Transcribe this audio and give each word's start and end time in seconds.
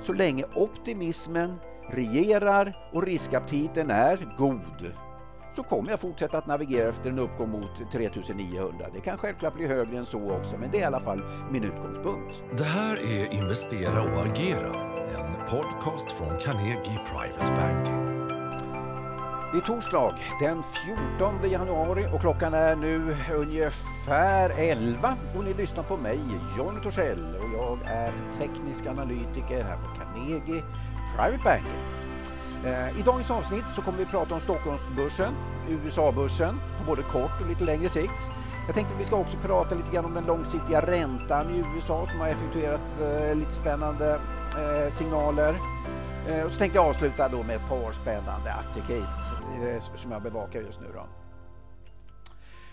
så 0.00 0.12
länge 0.12 0.44
optimismen 0.54 1.56
regerar 1.90 2.76
och 2.92 3.02
riskaptiten 3.02 3.90
är 3.90 4.34
god 4.38 4.92
så 5.56 5.62
kommer 5.62 5.90
jag 5.90 6.00
fortsätta 6.00 6.38
att 6.38 6.46
navigera 6.46 6.88
efter 6.88 7.10
en 7.10 7.18
uppgång 7.18 7.50
mot 7.50 7.92
3900. 7.92 8.86
Det 8.94 9.00
kan 9.00 9.18
självklart 9.18 9.54
bli 9.54 9.66
högre 9.66 9.98
än 9.98 10.06
så 10.06 10.30
också, 10.30 10.56
men 10.58 10.70
det 10.70 10.76
är 10.76 10.80
i 10.80 10.84
alla 10.84 11.00
fall 11.00 11.22
min 11.50 11.64
utgångspunkt. 11.64 12.42
Det 12.56 12.64
här 12.64 12.96
är 12.96 13.32
Investera 13.32 14.02
och 14.02 14.26
agera, 14.26 14.74
en 15.16 15.46
podcast 15.48 16.10
från 16.10 16.38
Carnegie 16.38 17.00
Private 17.06 17.52
Banking. 17.52 18.11
Det 19.52 19.58
är 19.58 19.62
torsdag 19.62 20.14
den 20.40 20.62
14 21.18 21.50
januari 21.50 22.06
och 22.12 22.20
klockan 22.20 22.54
är 22.54 22.76
nu 22.76 23.16
ungefär 23.34 24.50
11 24.50 25.16
och 25.36 25.44
ni 25.44 25.54
lyssnar 25.54 25.82
på 25.82 25.96
mig, 25.96 26.20
John 26.58 26.80
Torssell 26.82 27.36
och 27.36 27.48
jag 27.58 27.78
är 27.84 28.12
teknisk 28.38 28.86
analytiker 28.86 29.64
här 29.64 29.76
på 29.76 29.98
Carnegie 29.98 30.62
Private 31.16 31.44
Bank. 31.44 31.66
Eh, 32.64 33.00
I 33.00 33.02
dagens 33.02 33.30
avsnitt 33.30 33.64
så 33.76 33.82
kommer 33.82 33.98
vi 33.98 34.06
prata 34.06 34.34
om 34.34 34.40
Stockholmsbörsen, 34.40 35.34
USA-börsen 35.68 36.54
på 36.78 36.84
både 36.86 37.02
kort 37.02 37.40
och 37.40 37.48
lite 37.48 37.64
längre 37.64 37.88
sikt. 37.88 38.22
Jag 38.66 38.74
tänkte 38.74 38.94
att 38.94 39.00
vi 39.00 39.04
ska 39.04 39.16
också 39.16 39.36
prata 39.36 39.74
lite 39.74 39.92
grann 39.94 40.04
om 40.04 40.14
den 40.14 40.24
långsiktiga 40.24 40.80
räntan 40.80 41.50
i 41.50 41.64
USA 41.76 42.06
som 42.10 42.20
har 42.20 42.28
effektuerat 42.28 43.00
eh, 43.00 43.36
lite 43.36 43.52
spännande 43.52 44.18
eh, 44.58 44.94
signaler. 44.98 45.56
Eh, 46.28 46.46
och 46.46 46.52
så 46.52 46.58
tänkte 46.58 46.78
jag 46.78 46.86
avsluta 46.86 47.28
då 47.28 47.42
med 47.42 47.56
ett 47.56 47.68
par 47.68 47.92
spännande 47.92 48.52
aktiecase 48.52 49.20
eh, 49.62 49.82
som 49.96 50.12
jag 50.12 50.22
bevakar 50.22 50.60
just 50.60 50.80
nu. 50.80 50.86
Då. 50.94 51.06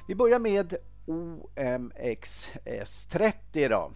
Vi 0.07 0.15
börjar 0.15 0.39
med 0.39 0.75
OMXS30 1.05 3.69
då, 3.69 3.91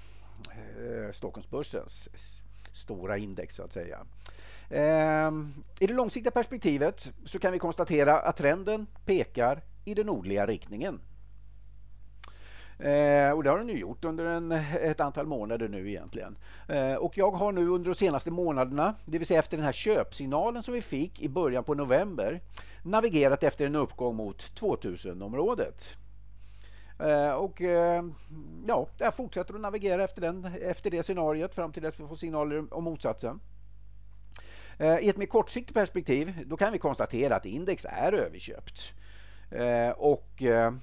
eh, 0.51 1.11
Stockholmsbörsens 1.11 2.09
stora 2.73 3.17
index 3.17 3.55
så 3.55 3.63
att 3.63 3.73
säga. 3.73 4.05
Ehm, 4.69 5.63
I 5.79 5.87
det 5.87 5.93
långsiktiga 5.93 6.31
perspektivet 6.31 7.11
så 7.25 7.39
kan 7.39 7.51
vi 7.51 7.59
konstatera 7.59 8.19
att 8.19 8.37
trenden 8.37 8.87
pekar 9.05 9.61
i 9.85 9.93
den 9.93 10.05
nordliga 10.05 10.45
riktningen. 10.45 10.99
Eh, 12.79 13.31
och 13.31 13.43
det 13.43 13.49
har 13.49 13.57
den 13.57 13.69
ju 13.69 13.77
gjort 13.79 14.05
under 14.05 14.25
en, 14.25 14.51
ett 14.51 14.99
antal 14.99 15.25
månader 15.25 15.69
nu 15.69 15.89
egentligen. 15.89 16.37
Eh, 16.67 16.93
och 16.93 17.17
jag 17.17 17.31
har 17.31 17.51
nu 17.51 17.67
under 17.67 17.89
de 17.89 17.95
senaste 17.95 18.31
månaderna, 18.31 18.95
det 19.05 19.17
vill 19.17 19.27
säga 19.27 19.39
efter 19.39 19.57
den 19.57 19.65
här 19.65 19.73
köpsignalen 19.73 20.63
som 20.63 20.73
vi 20.73 20.81
fick 20.81 21.21
i 21.21 21.29
början 21.29 21.63
på 21.63 21.73
november, 21.73 22.41
navigerat 22.83 23.43
efter 23.43 23.65
en 23.65 23.75
uppgång 23.75 24.15
mot 24.15 24.59
2000-området. 24.59 25.97
Eh, 26.99 27.31
och 27.31 27.61
eh, 27.61 28.03
ja, 28.67 28.87
jag 28.97 29.15
fortsätter 29.15 29.53
att 29.53 29.61
navigera 29.61 30.03
efter, 30.03 30.21
den, 30.21 30.45
efter 30.61 30.89
det 30.89 31.03
scenariot 31.03 31.55
fram 31.55 31.71
till 31.71 31.85
att 31.85 31.99
vi 31.99 32.07
får 32.07 32.15
signaler 32.15 32.73
om 32.73 32.83
motsatsen. 32.83 33.39
Eh, 34.77 34.99
I 34.99 35.09
ett 35.09 35.17
mer 35.17 35.25
kortsiktigt 35.25 35.73
perspektiv 35.73 36.33
då 36.45 36.57
kan 36.57 36.73
vi 36.73 36.79
konstatera 36.79 37.35
att 37.35 37.45
index 37.45 37.85
är 37.89 38.11
överköpt. 38.11 38.93
Eh, 39.51 39.89
och 39.89 40.43
eh, 40.43 40.73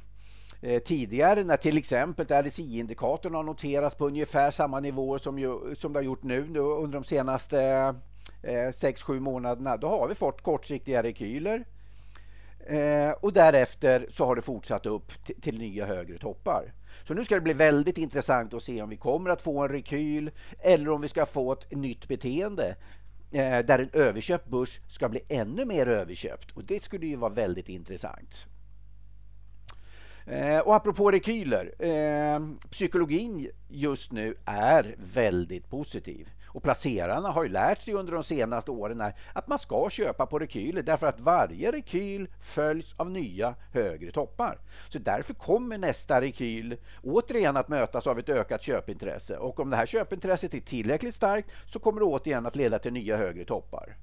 Eh, 0.62 0.78
tidigare 0.83 1.44
när 1.44 1.56
till 1.56 1.77
exempel 1.78 2.27
RSI-indikatorn 2.27 3.34
har 3.34 3.42
noterats 3.42 3.97
på 3.97 4.06
ungefär 4.06 4.50
samma 4.50 4.80
nivåer 4.80 5.19
som, 5.19 5.39
ju, 5.39 5.75
som 5.75 5.92
det 5.92 5.98
har 5.98 6.05
gjort 6.05 6.22
nu 6.22 6.41
under 6.58 6.98
de 6.98 7.05
senaste 7.05 7.61
eh, 8.42 8.69
6-7 8.69 9.20
månaderna, 9.20 9.77
då 9.77 9.88
har 9.88 10.08
vi 10.08 10.14
fått 10.14 10.42
kortsiktiga 10.42 11.03
rekyler. 11.03 11.64
Eh, 12.66 13.11
och 13.11 13.33
därefter 13.33 14.06
så 14.11 14.25
har 14.25 14.36
det 14.36 14.42
fortsatt 14.42 14.86
upp 14.86 15.12
till 15.42 15.58
nya 15.58 15.86
högre 15.86 16.19
toppar. 16.19 16.72
Så 17.06 17.14
nu 17.14 17.25
ska 17.25 17.34
det 17.34 17.41
bli 17.41 17.53
väldigt 17.53 17.98
intressant 17.98 18.55
att 18.55 18.62
se 18.62 18.83
om 18.83 18.88
vi 18.88 18.97
kommer 18.97 19.31
att 19.31 19.42
få 19.42 19.62
en 19.62 19.69
rekyl 19.69 20.31
eller 20.58 20.91
om 20.91 21.00
vi 21.00 21.08
ska 21.08 21.27
få 21.27 21.53
ett 21.53 21.70
nytt 21.70 22.08
beteende 22.08 22.77
eh, 23.33 23.58
där 23.58 23.78
en 23.78 23.91
överköpt 23.92 24.48
börs 24.48 24.81
ska 24.88 25.08
bli 25.08 25.20
ännu 25.28 25.64
mer 25.64 25.86
överköpt. 25.86 26.50
Och 26.50 26.64
det 26.64 26.83
skulle 26.83 27.06
ju 27.06 27.16
vara 27.16 27.33
väldigt 27.33 27.69
intressant. 27.69 28.47
Eh, 30.26 30.58
och 30.58 30.75
apropå 30.75 31.10
rekyler, 31.10 31.75
eh, 31.78 32.41
psykologin 32.70 33.50
just 33.69 34.12
nu 34.12 34.34
är 34.44 34.94
väldigt 35.14 35.70
positiv. 35.70 36.28
Och 36.53 36.62
placerarna 36.62 37.31
har 37.31 37.42
ju 37.42 37.48
lärt 37.48 37.82
sig 37.82 37.94
under 37.94 38.12
de 38.12 38.25
senaste 38.25 38.70
åren 38.70 39.03
att 39.32 39.48
man 39.48 39.58
ska 39.58 39.91
köpa 39.91 40.26
på 40.26 40.38
rekyler 40.38 40.82
därför 40.82 41.06
att 41.06 41.20
varje 41.20 41.72
rekyl 41.72 42.28
följs 42.41 42.94
av 42.97 43.10
nya 43.10 43.54
högre 43.72 44.12
toppar. 44.12 44.58
Så 44.88 44.98
därför 44.98 45.34
kommer 45.34 45.78
nästa 45.78 46.20
rekyl 46.20 46.76
återigen 47.02 47.56
att 47.56 47.69
mötas 47.69 48.06
av 48.06 48.19
ett 48.19 48.28
ökat 48.28 48.62
köpintresse 48.62 49.37
och 49.37 49.60
om 49.60 49.70
det 49.70 49.76
här 49.76 49.87
köpintresset 49.87 50.54
är 50.54 50.60
tillräckligt 50.60 51.14
starkt 51.14 51.50
så 51.66 51.78
kommer 51.78 52.00
det 52.00 52.06
återigen 52.06 52.47
att 52.47 52.56
leda 52.56 52.78
till 52.78 52.92
nya 52.92 53.16
högre 53.16 53.44
toppar. 53.44 53.97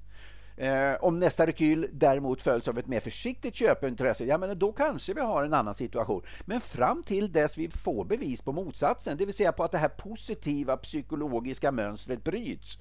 Eh, 0.58 0.94
om 1.00 1.18
nästa 1.18 1.46
rekyl 1.46 1.88
däremot 1.92 2.42
följs 2.42 2.68
av 2.68 2.78
ett 2.78 2.86
mer 2.86 3.00
försiktigt 3.00 3.54
köpintresse, 3.54 4.24
ja 4.24 4.38
men 4.38 4.58
då 4.58 4.72
kanske 4.72 5.14
vi 5.14 5.20
har 5.20 5.44
en 5.44 5.54
annan 5.54 5.74
situation. 5.74 6.22
Men 6.44 6.60
fram 6.60 7.02
till 7.02 7.32
dess 7.32 7.58
vi 7.58 7.68
får 7.68 8.04
bevis 8.04 8.42
på 8.42 8.52
motsatsen, 8.52 9.16
det 9.16 9.24
vill 9.24 9.34
säga 9.34 9.52
på 9.52 9.64
att 9.64 9.72
det 9.72 9.78
här 9.78 9.88
positiva 9.88 10.76
psykologiska 10.76 11.72
mönstret 11.72 12.24
bryts, 12.24 12.78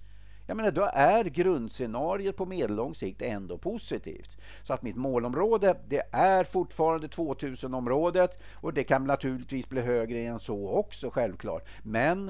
jag 0.48 0.58
menar, 0.58 0.72
då 0.72 0.90
är 0.94 1.24
grundscenariot 1.24 2.36
på 2.36 2.46
medellång 2.46 2.96
sikt 2.96 3.22
ändå 3.22 3.58
positivt. 3.58 4.38
Så 4.64 4.74
att 4.74 4.82
mitt 4.82 4.96
målområde, 4.96 5.78
det 5.88 6.04
är 6.12 6.44
fortfarande 6.44 7.08
2000-området 7.08 8.40
och 8.54 8.74
det 8.74 8.84
kan 8.84 9.04
naturligtvis 9.04 9.70
bli 9.70 9.82
högre 9.82 10.20
än 10.20 10.40
så 10.40 10.70
också 10.70 11.10
självklart. 11.10 11.68
Men 11.84 12.30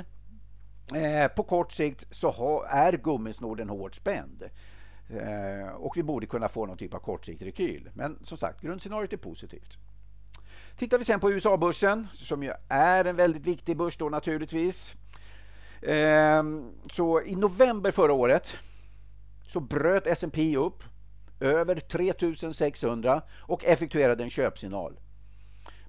eh, 0.96 1.28
på 1.36 1.44
kort 1.44 1.72
sikt 1.72 2.06
så 2.12 2.30
ha, 2.30 2.68
är 2.68 2.94
gummisnorden 2.94 3.70
hårt 3.70 3.96
spänd. 3.96 4.44
Eh, 5.10 5.70
och 5.76 5.98
vi 5.98 6.04
borde 6.04 6.26
kunna 6.26 6.50
få 6.50 6.66
någon 6.66 6.78
typ 6.78 6.94
av 6.94 7.00
kortsiktig 7.00 7.46
rekyl. 7.46 7.90
Men 7.94 8.20
som 8.24 8.38
sagt, 8.38 8.62
grundscenariot 8.62 9.14
är 9.14 9.18
positivt. 9.18 9.78
Tittar 10.78 10.98
vi 10.98 11.06
sen 11.06 11.20
på 11.20 11.32
USA-börsen, 11.32 12.08
som 12.14 12.44
ju 12.44 12.52
är 12.68 13.06
en 13.06 13.16
väldigt 13.16 13.46
viktig 13.46 13.78
börs 13.78 13.98
då 13.98 14.10
naturligtvis. 14.10 14.94
Eh, 15.82 16.44
så 16.94 17.22
i 17.22 17.36
november 17.36 17.92
förra 17.92 18.14
året 18.14 18.54
så 19.54 19.60
bröt 19.60 20.08
S&P 20.08 20.58
upp 20.58 20.84
över 21.40 21.80
3600 21.80 23.22
och 23.38 23.66
effektuerade 23.66 24.24
en 24.24 24.30
köpsignal 24.30 25.00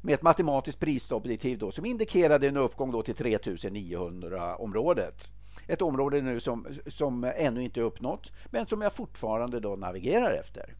med 0.00 0.14
ett 0.14 0.22
matematiskt 0.22 0.80
prisstopp 0.80 1.26
som 1.72 1.84
indikerade 1.84 2.48
en 2.48 2.56
uppgång 2.56 2.92
då 2.92 3.02
till 3.02 3.14
3900-området. 3.14 5.30
Ett 5.68 5.82
område 5.82 6.22
nu 6.22 6.40
som, 6.40 6.66
som 6.86 7.24
ännu 7.36 7.62
inte 7.62 7.80
är 7.80 7.84
uppnått, 7.84 8.32
men 8.46 8.66
som 8.66 8.82
jag 8.82 8.92
fortfarande 8.92 9.60
då 9.60 9.76
navigerar 9.76 10.30
efter. 10.30 10.74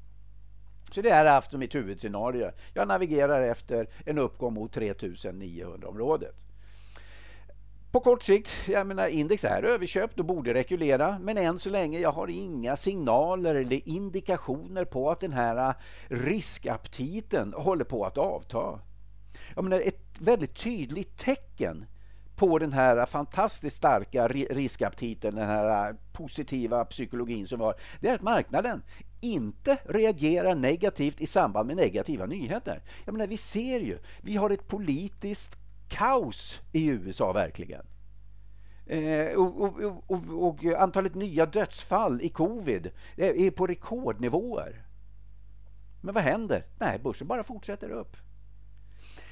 Så 0.90 1.02
det 1.02 1.10
är 1.10 1.24
haft 1.24 1.52
mitt 1.52 1.74
huvudscenario. 1.74 2.50
Jag 2.74 2.88
navigerar 2.88 3.42
efter 3.42 3.88
en 4.06 4.18
uppgång 4.18 4.54
mot 4.54 4.76
3900-området. 4.76 6.34
På 7.90 8.00
kort 8.00 8.22
sikt, 8.22 8.50
jag 8.66 8.86
menar 8.86 9.06
index 9.06 9.44
är 9.44 9.62
överköpt 9.62 10.18
och 10.18 10.24
borde 10.24 10.54
rekulera, 10.54 11.18
men 11.18 11.38
än 11.38 11.58
så 11.58 11.70
länge 11.70 11.98
jag 11.98 12.12
har 12.12 12.28
inga 12.28 12.76
signaler 12.76 13.54
eller 13.54 13.88
indikationer 13.88 14.84
på 14.84 15.10
att 15.10 15.20
den 15.20 15.32
här 15.32 15.68
äh, 15.68 15.74
riskaptiten 16.08 17.54
håller 17.56 17.84
på 17.84 18.04
att 18.04 18.18
avta. 18.18 18.80
Jag 19.54 19.64
menar, 19.64 19.80
ett 19.80 20.20
väldigt 20.20 20.54
tydligt 20.54 21.18
tecken 21.18 21.86
på 22.38 22.58
den 22.58 22.72
här 22.72 23.06
fantastiskt 23.06 23.76
starka 23.76 24.28
riskaptiten, 24.28 25.34
den 25.34 25.46
här 25.46 25.88
äh, 25.88 25.96
positiva 26.12 26.84
psykologin 26.84 27.46
som 27.48 27.58
var, 27.58 27.74
det 28.00 28.08
är 28.08 28.14
att 28.14 28.22
marknaden 28.22 28.82
inte 29.20 29.78
reagerar 29.84 30.54
negativt 30.54 31.20
i 31.20 31.26
samband 31.26 31.66
med 31.66 31.76
negativa 31.76 32.26
nyheter. 32.26 32.82
Jag 33.04 33.12
menar, 33.12 33.26
vi 33.26 33.36
ser 33.36 33.80
ju, 33.80 33.98
vi 34.22 34.36
har 34.36 34.50
ett 34.50 34.68
politiskt 34.68 35.56
kaos 35.88 36.60
i 36.72 36.86
USA 36.86 37.32
verkligen. 37.32 37.86
Eh, 38.86 39.34
och, 39.34 39.60
och, 39.60 40.02
och, 40.06 40.48
och, 40.48 40.64
antalet 40.64 41.14
nya 41.14 41.46
dödsfall 41.46 42.22
i 42.22 42.28
covid 42.28 42.90
är 43.16 43.50
på 43.50 43.66
rekordnivåer. 43.66 44.84
Men 46.00 46.14
vad 46.14 46.24
händer? 46.24 46.64
Nej, 46.78 46.98
börsen 46.98 47.26
bara 47.26 47.44
fortsätter 47.44 47.90
upp. 47.90 48.16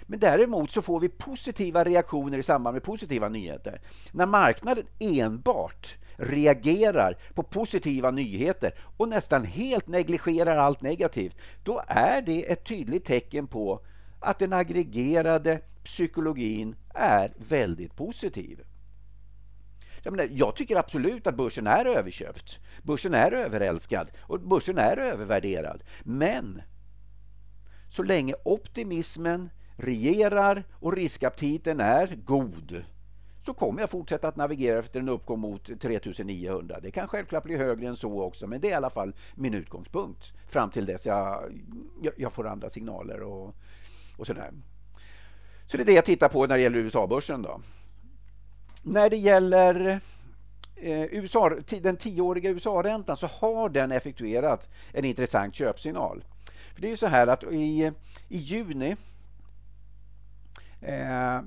Men 0.07 0.19
däremot 0.19 0.71
så 0.71 0.83
får 0.83 1.01
vi 1.01 1.09
positiva 1.09 1.85
reaktioner 1.85 2.39
i 2.39 2.43
samband 2.43 2.75
med 2.75 2.83
positiva 2.83 3.29
nyheter. 3.29 3.81
När 4.13 4.27
marknaden 4.27 4.87
enbart 4.99 5.97
reagerar 6.17 7.17
på 7.35 7.43
positiva 7.43 8.11
nyheter 8.11 8.75
och 8.97 9.09
nästan 9.09 9.45
helt 9.45 9.87
negligerar 9.87 10.57
allt 10.57 10.83
negativt, 10.83 11.37
då 11.63 11.83
är 11.87 12.23
det 12.23 12.53
ett 12.53 12.65
tydligt 12.65 13.05
tecken 13.05 13.47
på 13.47 13.81
att 14.21 14.39
den 14.39 14.53
aggregerade 14.53 15.61
psykologin 15.85 16.77
är 16.95 17.33
väldigt 17.37 17.97
positiv. 17.97 18.61
Jag, 20.03 20.13
menar, 20.13 20.29
jag 20.33 20.57
tycker 20.57 20.77
absolut 20.77 21.27
att 21.27 21.37
börsen 21.37 21.67
är 21.67 21.85
överköpt. 21.85 22.59
Börsen 22.83 23.15
är 23.15 23.33
överälskad 23.33 24.09
och 24.21 24.41
börsen 24.41 24.79
är 24.79 24.97
övervärderad. 24.97 25.83
Men 26.03 26.63
så 27.89 28.03
länge 28.03 28.35
optimismen 28.45 29.51
regerar 29.77 30.65
och 30.73 30.93
riskaptiten 30.93 31.81
är 31.81 32.19
god 32.25 32.85
så 33.47 33.55
kommer 33.55 33.81
jag 33.81 33.91
fortsätta 33.91 34.29
att 34.29 34.37
navigera 34.37 34.79
efter 34.79 35.01
en 35.01 35.09
uppgång 35.09 35.41
mot 35.41 35.81
3900. 35.81 36.81
Det 36.81 36.91
kan 36.91 37.09
självklart 37.09 37.45
bli 37.45 37.57
högre 37.57 37.89
än 37.89 37.97
så 37.97 38.23
också 38.23 38.47
men 38.47 38.61
det 38.61 38.69
är 38.69 38.71
i 38.71 38.75
alla 38.75 38.91
fall 38.91 39.13
min 39.35 39.55
utgångspunkt 39.55 40.33
fram 40.49 40.71
till 40.71 40.87
dess 40.87 41.07
jag, 41.07 41.53
jag, 42.17 42.33
får 42.33 42.47
andra 42.47 42.71
signaler 42.71 43.23
och, 43.23 43.55
och 44.17 44.27
sådär. 44.27 44.51
Så 45.67 45.77
det 45.77 45.83
är 45.83 45.85
det 45.85 45.93
jag 45.93 46.05
tittar 46.05 46.29
på 46.29 46.47
när 46.47 46.57
det 46.57 46.63
gäller 46.63 46.79
USA-börsen. 46.79 47.43
Då. 47.43 47.61
När 48.83 49.11
det 49.11 49.17
gäller 49.17 50.01
eh, 50.77 51.05
USA, 51.05 51.51
den 51.81 51.97
tioåriga 51.97 52.51
USA-räntan 52.51 53.17
så 53.17 53.27
har 53.27 53.69
den 53.69 53.93
effektuerat 53.93 54.69
en 54.93 55.05
intressant 55.05 55.55
köpsignal. 55.55 56.25
För 56.75 56.81
Det 56.81 56.89
är 56.89 56.91
ju 56.91 56.97
så 56.97 57.07
här 57.07 57.27
att 57.27 57.45
i, 57.45 57.93
i 58.29 58.39
juni 58.39 58.97
eh, 60.81 61.41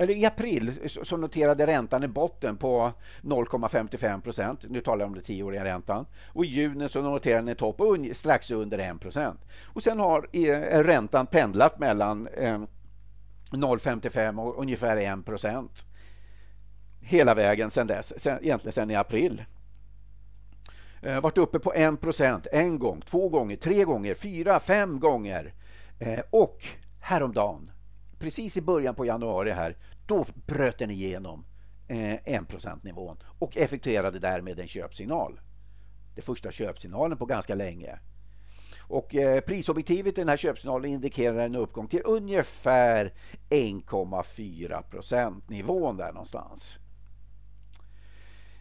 eller 0.00 0.14
I 0.14 0.24
april 0.24 0.88
så 1.02 1.16
noterade 1.16 1.66
räntan 1.66 2.02
i 2.02 2.08
botten 2.08 2.56
på 2.56 2.92
0,55 3.22 4.20
procent. 4.20 4.64
Nu 4.68 4.80
talar 4.80 5.00
jag 5.00 5.08
om 5.08 5.14
den 5.14 5.24
tioåriga 5.24 5.64
räntan. 5.64 6.06
Och 6.32 6.44
I 6.44 6.48
juni 6.48 6.88
så 6.88 7.02
noterade 7.02 7.40
den 7.40 7.48
en 7.48 7.56
topp 7.56 7.80
strax 8.14 8.50
under 8.50 8.78
1 8.78 9.00
procent. 9.00 9.40
Och 9.64 9.82
sen 9.82 9.98
har 9.98 10.28
eh, 10.32 10.82
räntan 10.82 11.26
pendlat 11.26 11.78
mellan 11.78 12.26
eh, 12.26 12.58
0,55 13.50 14.40
och 14.40 14.60
ungefär 14.60 14.96
1 14.96 15.24
procent 15.26 15.86
hela 17.06 17.34
vägen 17.34 17.70
sedan 17.70 17.86
dess, 17.86 18.22
sen, 18.22 18.38
egentligen 18.42 18.72
sedan 18.72 18.90
i 18.90 18.94
april. 18.94 19.44
Eh, 21.02 21.20
varit 21.20 21.38
uppe 21.38 21.58
på 21.58 21.72
1 21.72 22.00
procent 22.00 22.46
en 22.52 22.78
gång, 22.78 23.00
två 23.00 23.28
gånger, 23.28 23.56
tre 23.56 23.84
gånger, 23.84 24.14
fyra, 24.14 24.60
fem 24.60 25.00
gånger. 25.00 25.52
Eh, 25.98 26.20
och 26.30 26.64
häromdagen, 27.00 27.70
precis 28.18 28.56
i 28.56 28.60
början 28.60 28.94
på 28.94 29.06
januari 29.06 29.50
här, 29.50 29.76
då 30.06 30.26
bröt 30.46 30.78
den 30.78 30.90
igenom 30.90 31.44
eh, 31.88 31.96
1% 31.96 32.84
nivån 32.84 33.16
och 33.38 33.56
effektuerade 33.56 34.18
därmed 34.18 34.58
en 34.58 34.68
köpsignal. 34.68 35.40
Det 36.14 36.22
första 36.22 36.52
köpsignalen 36.52 37.18
på 37.18 37.26
ganska 37.26 37.54
länge. 37.54 37.98
Och 38.88 39.14
eh, 39.14 39.40
prisobjektivet 39.40 40.18
i 40.18 40.20
den 40.20 40.28
här 40.28 40.36
köpsignalen 40.36 40.90
indikerar 40.90 41.38
en 41.38 41.56
uppgång 41.56 41.88
till 41.88 42.02
ungefär 42.04 43.12
1,4 43.50 44.82
procent 44.82 45.48
nivån 45.48 45.96
där 45.96 46.12
någonstans. 46.12 46.78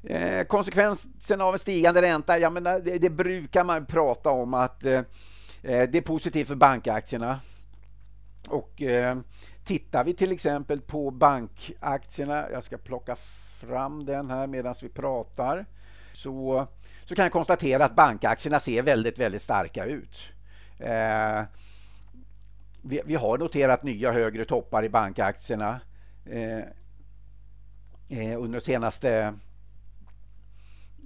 Eh, 0.04 0.46
konsekvensen 0.46 1.42
av 1.42 1.54
en 1.54 1.60
stigande 1.60 2.02
ränta, 2.02 2.40
jag 2.40 2.54
menar, 2.54 2.76
eh, 2.76 2.84
det, 2.84 2.98
det 2.98 3.10
brukar 3.10 3.64
man 3.64 3.86
prata 3.86 4.30
om 4.30 4.54
att 4.54 4.86
eh, 4.86 4.94
eh 4.94 5.04
det 5.64 5.96
är 5.98 6.02
positivt 6.02 6.48
för 6.48 6.56
bankaktierna. 6.56 7.40
Och 8.50 8.82
eh, 8.82 9.18
tittar 9.64 10.04
vi 10.04 10.14
till 10.14 10.32
exempel 10.32 10.82
på 10.82 11.12
bankaktierna, 11.12 12.46
jag 12.52 12.64
ska 12.64 12.78
plocka 12.78 13.16
fram 13.60 14.06
den 14.06 14.30
här 14.30 14.48
medan 14.48 14.76
vi 14.82 14.90
pratar, 14.90 15.66
så, 16.14 16.68
så 17.06 17.16
kan 17.16 17.24
jag 17.24 17.32
konstatera 17.32 17.86
att 17.86 17.96
bankaktierna 17.96 18.60
ser 18.60 18.82
väldigt, 18.82 19.20
väldigt 19.20 19.42
starka 19.42 19.86
ut. 19.86 20.18
Eh, 20.80 21.44
vi, 22.82 23.02
vi, 23.06 23.16
har 23.16 23.38
noterat 23.38 23.84
nya 23.84 24.12
högre 24.12 24.46
toppar 24.46 24.84
i 24.84 24.90
bankaktierna 24.90 25.80
eh, 26.26 26.60
eh 28.10 28.42
under 28.42 28.60
de 28.60 28.66
senaste 28.66 29.34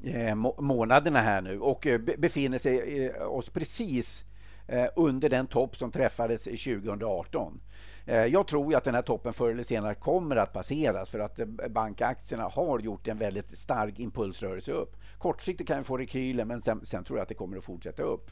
Eh, 0.04 0.36
månaderna 0.36 1.22
här 1.22 1.42
nu 1.42 1.60
och 1.60 1.88
eh, 1.88 2.00
befinner 2.18 2.58
sig 2.58 3.06
eh, 3.06 3.22
oss 3.22 3.50
precis 3.50 4.26
Eh, 4.72 4.88
under 4.96 5.30
den 5.30 5.48
topp 5.48 5.78
som 5.78 5.92
träffades 5.92 6.44
2018. 6.44 7.60
Eh, 8.06 8.26
jag 8.26 8.48
tror 8.48 8.76
att 8.76 8.84
den 8.84 8.96
här 8.96 9.02
toppen 9.02 9.34
förr 9.34 9.52
eller 9.52 9.64
senare 9.64 9.96
kommer 9.96 10.36
att 10.36 10.54
passeras 10.54 11.10
för 11.10 11.20
att 11.20 11.40
eh, 11.40 11.46
bankaktierna 11.70 12.44
har 12.44 12.80
gjort 12.80 13.08
en 13.08 13.18
väldigt 13.18 13.58
stark 13.58 14.00
impulsrörelse 14.00 14.72
upp. 14.72 14.96
Kortsiktigt 15.18 15.68
kan 15.68 15.78
vi 15.78 15.84
få 15.84 15.98
rekyler 15.98 16.46
men 16.46 16.62
sen, 16.62 16.86
sen, 16.86 17.04
tror 17.04 17.20
jag 17.20 17.24
att 17.24 17.30
det 17.30 17.36
kommer 17.36 17.58
att 17.58 17.64
fortsätta 17.64 18.04
upp. 18.04 18.32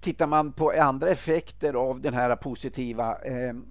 Tittar 0.00 0.26
man 0.26 0.52
på 0.52 0.70
andra 0.70 1.08
effekter 1.08 1.74
av 1.74 2.00
den 2.00 2.14
här 2.14 2.36
positiva 2.36 3.16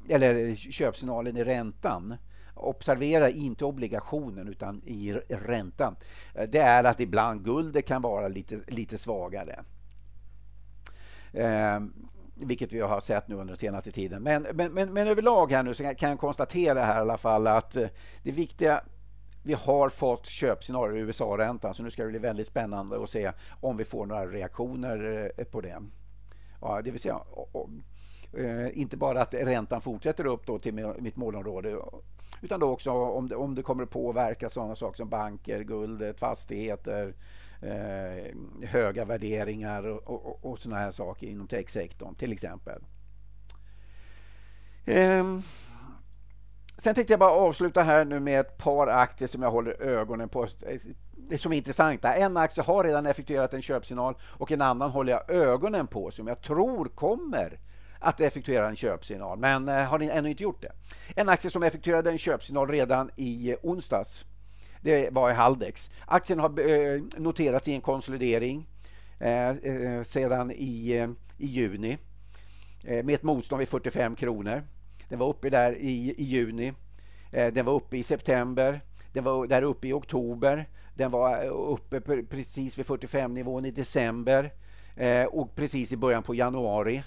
eller 0.09 0.55
köpsignalen 0.55 1.37
i 1.37 1.43
räntan 1.43 2.15
observera 2.53 3.29
inte 3.29 3.65
obligationen 3.65 4.47
utan 4.47 4.81
i 4.85 5.13
räntan. 5.29 5.95
Det 6.47 6.59
är 6.59 6.83
att 6.83 6.99
ibland 6.99 7.45
guldet 7.45 7.85
kan 7.85 8.01
vara 8.01 8.27
lite, 8.27 8.59
lite 8.67 8.97
svagare. 8.97 9.63
Eh, 11.33 11.79
vilket 12.39 12.73
vi 12.73 12.79
har 12.79 13.01
sett 13.01 13.27
nu 13.27 13.35
under 13.35 13.51
den 13.53 13.59
senaste 13.59 13.91
tiden. 13.91 14.23
Men, 14.23 14.47
men, 14.53 14.73
men, 14.73 14.93
men 14.93 15.07
överlag 15.07 15.51
här 15.51 15.63
nu 15.63 15.73
så 15.73 15.83
kan 15.83 16.09
jag 16.09 16.19
konstatera 16.19 16.83
här 16.83 16.97
i 16.97 17.01
alla 17.01 17.17
fall 17.17 17.47
att 17.47 17.75
eh, 17.75 17.87
det 18.23 18.31
viktiga 18.31 18.83
vi 19.43 19.53
har 19.53 19.89
fått 19.89 20.25
köpscenarier 20.25 20.97
i 20.97 21.01
USA-räntan 21.01 21.73
så 21.73 21.83
nu 21.83 21.91
ska 21.91 22.03
det 22.03 22.09
bli 22.09 22.19
väldigt 22.19 22.47
spännande 22.47 23.03
att 23.03 23.09
se 23.09 23.31
om 23.61 23.77
vi 23.77 23.85
får 23.85 24.05
några 24.05 24.25
reaktioner 24.25 25.31
eh, 25.37 25.43
på 25.43 25.61
det. 25.61 25.77
Ja, 26.61 26.81
det 26.81 26.91
vill 26.91 27.01
säga, 27.01 27.19
eh, 28.33 28.79
inte 28.79 28.97
bara 28.97 29.21
att 29.21 29.33
räntan 29.33 29.81
fortsätter 29.81 30.25
upp 30.25 30.45
då 30.45 30.59
till 30.59 30.73
mitt 30.99 31.15
målområde 31.15 31.77
utan 32.41 32.59
då 32.59 32.69
också 32.69 32.91
om 32.91 33.29
det, 33.29 33.35
om 33.35 33.55
det 33.55 33.61
kommer 33.63 33.83
att 33.83 33.89
påverka 33.89 34.49
sådana 34.49 34.75
saker 34.75 34.97
som 34.97 35.09
banker, 35.09 35.63
guldet, 35.63 36.19
fastigheter, 36.19 37.13
eh, 37.61 38.35
höga 38.67 39.05
värderingar 39.05 39.87
och, 39.87 40.09
och, 40.09 40.45
och 40.45 40.59
sådana 40.59 40.81
här 40.81 40.91
saker 40.91 41.27
inom 41.27 41.47
techsektorn 41.47 42.15
till 42.15 42.31
exempel. 42.31 42.81
Eh, 44.85 45.39
sen 46.77 46.95
tänkte 46.95 47.13
jag 47.13 47.19
bara 47.19 47.31
avsluta 47.31 47.81
här 47.81 48.05
nu 48.05 48.19
med 48.19 48.39
ett 48.39 48.57
par 48.57 48.87
aktier 48.87 49.27
som 49.27 49.41
jag 49.41 49.51
håller 49.51 49.81
ögonen 49.81 50.29
på 50.29 50.47
det 51.29 51.37
som 51.37 51.53
är 51.53 51.57
intressanta. 51.57 52.13
En 52.13 52.37
aktie 52.37 52.63
har 52.63 52.83
redan 52.83 53.05
effektuerat 53.05 53.53
en 53.53 53.61
köpsignal 53.61 54.15
och 54.21 54.51
en 54.51 54.61
annan 54.61 54.89
håller 54.89 55.13
jag 55.13 55.29
ögonen 55.29 55.87
på 55.87 56.11
som 56.11 56.27
jag 56.27 56.41
tror 56.41 56.85
kommer 56.85 57.59
att 57.99 58.19
effektuera 58.19 58.67
en 58.67 58.75
köpsignal, 58.75 59.39
men 59.39 59.67
eh, 59.67 59.75
har 59.75 59.99
har 59.99 60.01
ännu 60.01 60.29
inte 60.29 60.43
gjort 60.43 60.61
det. 60.61 60.71
En 61.15 61.29
aktie 61.29 61.51
som 61.51 61.63
effektuerade 61.63 62.11
en 62.11 62.17
köpsignal 62.17 62.67
redan 62.67 63.09
i 63.15 63.55
onsdags, 63.61 64.25
det 64.81 65.13
var 65.13 65.31
i 65.31 65.33
Haldex. 65.33 65.89
Aktien 66.05 66.39
har 66.39 66.59
eh, 66.59 67.01
noterats 67.17 67.67
i 67.67 67.73
en 67.73 67.81
konsolidering 67.81 68.67
eh, 69.19 70.03
sedan 70.03 70.51
i, 70.51 71.07
i 71.37 71.45
juni 71.45 71.97
med 72.83 73.09
ett 73.09 73.23
motstånd 73.23 73.59
vid 73.59 73.69
45 73.69 74.15
kronor. 74.15 74.63
Den 75.09 75.19
var 75.19 75.29
uppe 75.29 75.49
där 75.49 75.75
i, 75.77 76.15
i 76.17 76.23
juni. 76.23 76.73
Den 77.31 77.65
var 77.65 77.73
uppe 77.73 77.97
i 77.97 78.03
september. 78.03 78.81
Den 79.13 79.23
var 79.23 79.47
där 79.47 79.61
uppe 79.61 79.87
i 79.87 79.93
oktober. 79.93 80.65
Den 80.93 81.11
var 81.11 81.45
uppe 81.49 82.01
precis 82.23 82.77
vid 82.77 82.85
45 82.85 83.33
nivån 83.33 83.65
i 83.65 83.71
december 83.71 84.53
och 85.29 85.55
precis 85.55 85.91
i 85.91 85.97
början 85.97 86.23
på 86.23 86.35
januari 86.35 87.03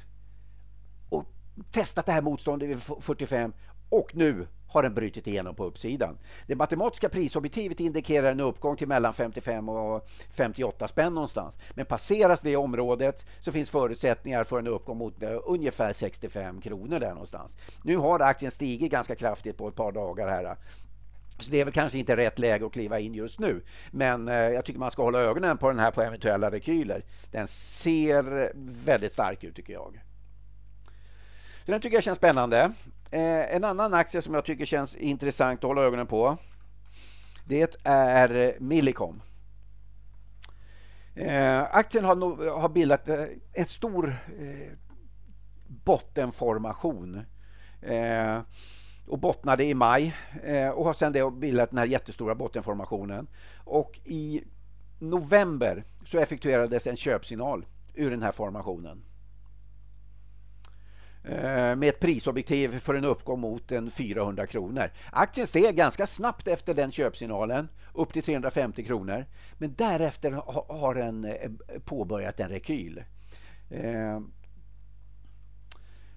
testat 1.71 2.07
det 2.07 2.13
här 2.13 2.23
motståndet 2.23 2.69
vid 2.69 2.83
45 2.83 3.53
och 3.89 4.11
nu 4.15 4.47
har 4.71 4.83
den 4.83 4.95
brutit 4.95 5.27
igenom 5.27 5.55
på 5.55 5.65
uppsidan. 5.65 6.19
Det 6.47 6.55
matematiska 6.55 7.09
prisobjektivet 7.09 7.81
indikerar 7.81 8.31
en 8.31 8.41
uppgång 8.41 8.77
till 8.77 8.89
mellan 8.89 9.15
55 9.15 9.69
och 9.69 10.09
58 10.35 10.89
spänn 10.89 11.15
någonstans. 11.15 11.55
Men 11.75 11.87
passeras 11.87 12.41
det 12.41 12.57
området 12.57 13.27
så 13.41 13.53
finns 13.53 13.71
förutsättningar 13.71 14.45
för 14.45 14.59
en 14.59 14.67
uppgång 14.67 14.99
mot 14.99 15.23
eh, 15.23 15.39
ungefär 15.47 15.93
65 15.93 16.61
kronor 16.61 17.01
där 17.01 17.11
någonstans. 17.11 17.57
Nu 17.85 17.97
har 17.97 18.21
aktien 18.21 18.51
stigit 18.51 18.93
ganska 18.93 19.15
kraftigt 19.15 19.57
på 19.57 19.69
ett 19.69 19.77
par 19.77 19.93
dagar 19.93 20.29
här. 20.29 20.57
Så 21.39 21.51
det 21.51 21.61
är 21.61 21.65
väl 21.65 21.75
kanske 21.75 21.99
inte 21.99 22.17
rätt 22.17 22.39
läge 22.39 22.67
att 22.67 22.73
kliva 22.73 22.99
in 22.99 23.15
just 23.15 23.39
nu. 23.39 23.63
Men 23.91 24.29
eh, 24.29 24.35
jag 24.35 24.65
tycker 24.65 24.81
man 24.81 24.91
ska 24.91 25.03
hålla 25.03 25.21
ögonen 25.21 25.59
på 25.59 25.69
den 25.69 25.79
här 25.79 25.91
på 25.91 26.03
eventuella 26.03 26.51
rekyler. 26.51 27.05
Den 27.31 27.49
ser 27.49 28.53
väldigt 28.85 29.13
stark 29.13 29.45
ut 29.45 29.57
tycker 29.57 29.73
jag. 29.73 30.01
Så 31.71 31.73
den 31.73 31.81
tycker 31.81 31.97
jag 31.97 32.05
känns 32.05 32.19
spännande. 32.19 32.73
Eh, 33.11 33.55
en 33.55 33.65
annan 33.65 33.95
aktie 33.95 34.23
som 34.23 34.35
jag 34.35 34.45
tycker 34.45 34.65
känns 34.65 34.97
intressant 34.97 35.65
att 35.65 35.69
hålla 35.69 35.83
ögonen 35.83 36.07
på 36.07 36.37
det 37.45 37.77
är 37.85 38.35
eh, 38.35 38.53
Millicom. 38.61 39.23
Eh, 41.15 41.63
aktien 41.63 42.05
har, 42.05 42.17
no 42.17 42.51
har 42.51 42.69
bildat 42.69 43.09
eh, 43.09 43.25
en 43.53 43.67
stor 43.67 44.17
eh, 44.41 44.73
bottenformation 45.67 47.21
eh, 47.83 48.41
och 49.07 49.19
bottnade 49.19 49.65
i 49.65 49.75
maj 49.75 50.17
eh, 50.43 50.69
och 50.69 50.85
har 50.85 50.95
sedan 50.95 51.13
det 51.13 51.31
bildat 51.31 51.71
den 51.71 51.79
här 51.79 51.87
jättestora 51.87 52.35
bottenformationen. 52.35 53.27
Och 53.65 54.01
i 54.05 54.45
november 54.99 55.85
så 56.07 56.19
effektuerades 56.19 56.87
en 56.87 56.97
köpsignal 56.97 57.67
ur 57.95 58.11
den 58.11 58.23
här 58.23 58.33
formationen. 58.33 59.03
Eh, 61.25 61.77
med 61.77 61.85
ett 61.85 62.01
prisobjektiv 62.01 62.79
för 62.79 62.95
en 62.95 63.05
uppgång 63.05 63.41
mot 63.41 63.73
en 63.73 63.91
400 63.91 64.47
kronor. 64.47 64.91
Aktien 65.13 65.47
steg 65.47 65.77
ganska 65.77 66.07
snabbt 66.07 66.49
efter 66.49 66.75
den 66.75 66.93
köpsignalen 66.93 67.69
upp 67.95 68.13
till 68.13 68.23
350 68.23 68.85
kronor. 68.85 69.27
Men 69.59 69.75
därefter 69.75 70.31
har 70.69 70.95
den 70.95 71.25
eh, 71.25 71.51
påbörjat 71.85 72.41
en 72.41 72.49
rekyl. 72.49 73.05
Eh, 73.71 74.21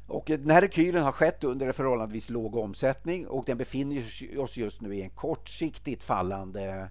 och 0.08 0.24
den 0.26 0.50
här 0.50 0.62
rekylen 0.62 1.04
har 1.04 1.12
skett 1.12 1.44
under 1.44 1.68
en 1.68 1.74
förhållandevis 1.74 2.30
låg 2.30 2.56
omsättning 2.56 3.28
och 3.28 3.46
den 3.46 3.58
befinner 3.58 4.04
oss 4.40 4.58
just 4.58 4.82
nu 4.82 4.96
i 4.96 5.02
en 5.02 5.10
kortsiktigt 5.10 6.04
fallande 6.04 6.90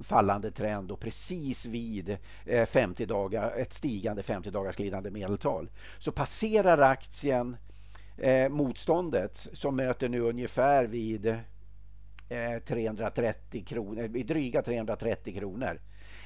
fallande 0.00 0.50
trend 0.50 0.90
och 0.92 1.00
precis 1.00 1.64
vid 1.66 2.16
eh, 2.46 2.66
50 2.66 3.06
dagar, 3.06 3.52
ett 3.56 3.72
stigande 3.72 4.22
50 4.22 4.50
dagars 4.50 4.76
glidande 4.76 5.10
medeltal. 5.10 5.70
Så 5.98 6.12
passerar 6.12 6.78
aktien 6.78 7.56
eh, 8.16 8.48
motståndet 8.48 9.48
som 9.52 9.76
möter 9.76 10.08
nu 10.08 10.20
ungefär 10.20 10.84
vid 10.84 11.38
Eh, 12.32 12.58
330 12.58 13.64
kronor, 13.64 14.02
eh, 14.02 14.24
dryga 14.24 14.62
330 14.62 15.34
kronor 15.34 15.80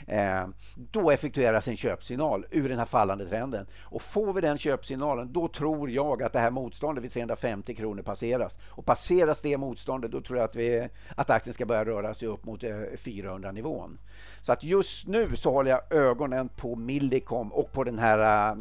eh, 0.06 0.46
då 0.74 1.10
effektueras 1.10 1.68
en 1.68 1.76
köpsignal 1.76 2.46
ur 2.50 2.68
den 2.68 2.78
här 2.78 2.86
fallande 2.86 3.28
trenden. 3.28 3.66
Och 3.80 4.02
får 4.02 4.32
vi 4.32 4.40
den 4.40 4.58
köpsignalen, 4.58 5.32
då 5.32 5.48
tror 5.48 5.90
jag 5.90 6.22
att 6.22 6.32
det 6.32 6.38
här 6.38 6.50
motståndet 6.50 7.04
vid 7.04 7.12
350 7.12 7.74
kronor 7.74 8.02
passeras. 8.02 8.56
Och 8.68 8.84
passeras 8.84 9.40
det 9.40 9.56
motståndet, 9.56 10.10
då 10.10 10.20
tror 10.20 10.38
jag 10.38 10.44
att, 10.44 10.56
vi, 10.56 10.88
att 11.16 11.30
aktien 11.30 11.54
ska 11.54 11.66
börja 11.66 11.84
röra 11.84 12.14
sig 12.14 12.28
upp 12.28 12.44
mot 12.44 12.62
400-nivån. 12.62 13.98
Så 14.42 14.52
att 14.52 14.64
just 14.64 15.06
nu 15.06 15.36
så 15.36 15.50
håller 15.50 15.70
jag 15.70 15.92
ögonen 15.92 16.48
på 16.48 16.76
Millicom 16.76 17.52
och 17.52 17.72
på 17.72 17.84
den 17.84 17.98
här 17.98 18.56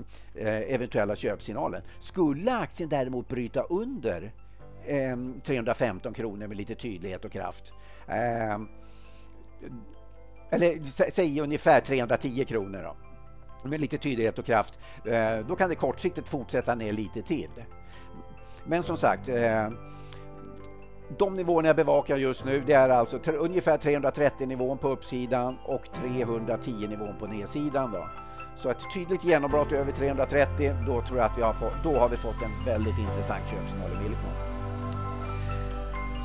eventuella 0.68 1.16
köpsignalen. 1.16 1.82
Skulle 2.02 2.56
aktien 2.56 2.90
däremot 2.90 3.28
bryta 3.28 3.62
under 3.62 4.32
Ehm, 4.88 5.42
315 5.44 6.13
kronor 6.13 6.48
med 6.48 6.58
lite 6.58 6.75
tydlighet 6.75 7.25
och 7.25 7.32
kraft 7.32 7.74
ehm, 8.08 8.68
eller 10.54 10.80
säg 11.12 11.42
ungefär 11.42 11.82
310 11.82 12.46
kronor 12.48 12.84
då. 12.84 12.96
Med 13.70 13.82
lite 13.82 13.98
tydlighet 13.98 14.40
och 14.40 14.46
kraft. 14.46 14.74
Eh, 15.06 15.38
då 15.48 15.56
kan 15.56 15.70
det 15.70 15.75
kortsiktigt 15.75 16.30
fortsätta 16.30 16.75
ner 16.75 16.92
lite 16.92 17.22
till. 17.22 17.50
Men 18.66 18.84
som 18.84 18.98
sagt, 18.98 19.30
eh, 19.30 19.70
de 21.18 21.36
nivåerna 21.36 21.70
jag 21.70 21.75
bevakar 21.75 22.18
just 22.18 22.46
nu 22.46 22.63
det 22.66 22.74
är 22.74 22.90
alltså 22.90 23.20
ungefär 23.32 23.78
330 23.78 24.48
nivån 24.48 24.78
på 24.78 24.90
uppsidan 24.90 25.58
och 25.66 25.90
310 25.94 26.88
nivån 26.88 27.16
på 27.20 27.28
nedsidan. 27.28 27.92
Då. 27.92 28.08
Så 28.58 28.70
ett 28.70 28.94
tydligt 28.94 29.24
genombrott 29.24 29.72
över 29.72 29.92
330, 29.92 30.75
då 30.88 31.02
tror 31.02 31.18
jag 31.20 31.32
att 31.32 31.38
vi 31.38 31.42
har 31.42 31.54
fått, 31.54 31.84
då 31.84 31.96
har 31.96 32.10
vi 32.10 32.18
fått 32.18 32.42
en 32.42 32.66
väldigt 32.66 33.00
intressant 33.00 33.50
köpsignal 33.50 33.92
i 33.92 34.04
Millicom. 34.04 34.53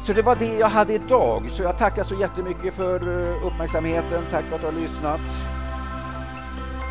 Så 0.09 0.15
det 0.15 0.23
var 0.23 0.37
det 0.37 0.55
jag 0.59 0.69
hade 0.69 0.93
idag. 0.95 1.51
Så 1.57 1.63
jag 1.63 1.79
tackar 1.79 2.05
så 2.05 2.15
jättemycket 2.15 2.75
för 2.75 2.97
eh, 3.17 3.47
uppmärksamheten. 3.47 4.25
Tack 4.31 4.45
för 4.45 4.55
att 4.55 4.61
du 4.61 4.67
har 4.67 4.81
lyssnat. 4.85 5.21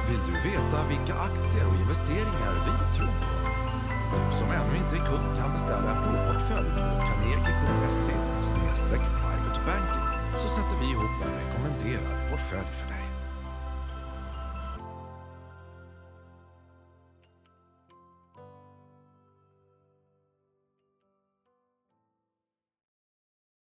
Vill 0.09 0.21
du 0.27 0.33
veta 0.49 0.77
vilka 0.93 1.13
aktier 1.27 1.63
och 1.69 1.77
investeringar 1.83 2.53
vi 2.67 2.73
tror 2.95 3.13
på? 3.21 3.29
Du 4.13 4.37
som 4.39 4.47
ännu 4.47 4.77
inte 4.83 4.95
är 4.95 5.05
kund 5.11 5.29
kan 5.39 5.53
beställa 5.53 5.87
en 5.93 5.99
provportfölj 6.03 6.69
på 6.75 6.93
carnegie.se 7.07 8.13
private 9.21 9.61
banking 9.67 10.07
så 10.37 10.47
sätter 10.47 10.75
vi 10.81 10.85
ihop 10.91 11.15
en 11.25 11.33
rekommenderad 11.41 12.15
portfölj 12.29 12.71
för 12.79 12.87
dig. 12.93 12.96